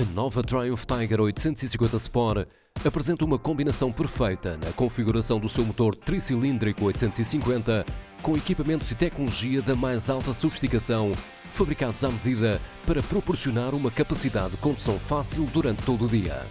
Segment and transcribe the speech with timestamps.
[0.00, 2.48] nova Triumph Tiger 850 Sport
[2.84, 7.84] apresenta uma combinação perfeita na configuração do seu motor tricilíndrico 850
[8.22, 11.12] com equipamentos e tecnologia da mais alta sofisticação,
[11.48, 16.46] fabricados à medida para proporcionar uma capacidade de condução fácil durante todo o dia.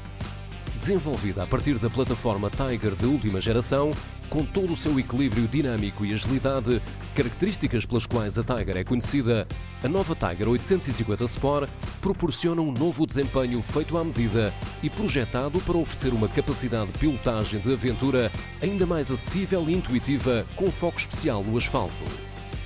[0.81, 3.91] Desenvolvida a partir da plataforma Tiger de última geração,
[4.31, 6.81] com todo o seu equilíbrio dinâmico e agilidade,
[7.13, 9.47] características pelas quais a Tiger é conhecida,
[9.83, 11.69] a nova Tiger 850 Sport
[12.01, 17.59] proporciona um novo desempenho feito à medida e projetado para oferecer uma capacidade de pilotagem
[17.59, 21.93] de aventura ainda mais acessível e intuitiva, com foco especial no asfalto.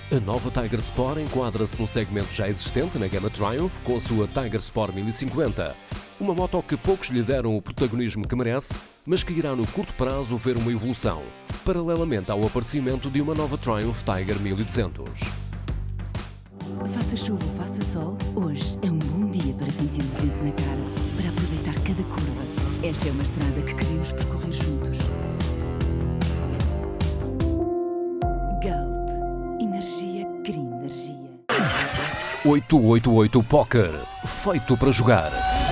[0.09, 4.25] A nova Tiger Sport enquadra-se num segmento já existente na gama Triumph com a sua
[4.25, 5.75] Tiger Sport 1050
[6.19, 8.73] uma moto que poucos lhe deram o protagonismo que merece,
[9.05, 11.21] mas que irá no curto prazo ver uma evolução,
[11.65, 15.03] paralelamente ao aparecimento de uma nova Triumph Tiger 1200.
[16.93, 20.51] Faça chuva ou faça sol, hoje é um bom dia para sentir o vento na
[20.51, 20.81] cara,
[21.17, 22.43] para aproveitar cada curva.
[22.83, 24.97] Esta é uma estrada que queremos percorrer juntos.
[28.63, 29.61] Galp.
[29.61, 31.15] Energia Green Energia.
[32.45, 33.91] 888 Poker.
[34.25, 35.64] Feito para jogar.